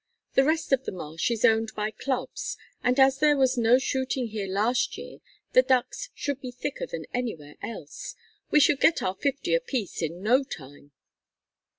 The 0.33 0.43
rest 0.43 0.73
of 0.73 0.83
the 0.83 0.91
marsh 0.91 1.29
is 1.29 1.45
owned 1.45 1.73
by 1.75 1.91
clubs, 1.91 2.57
and 2.83 2.99
as 2.99 3.19
there 3.19 3.37
was 3.37 3.55
no 3.55 3.77
shooting 3.77 4.29
here 4.29 4.47
last 4.47 4.97
year 4.97 5.19
the 5.53 5.61
ducks 5.61 6.09
should 6.15 6.41
be 6.41 6.49
thicker 6.49 6.87
than 6.87 7.05
anywhere 7.13 7.53
else. 7.61 8.15
We 8.49 8.59
should 8.59 8.79
get 8.81 9.03
our 9.03 9.13
fifty 9.13 9.53
apiece 9.53 10.01
in 10.01 10.23
no 10.23 10.43
time." 10.43 10.91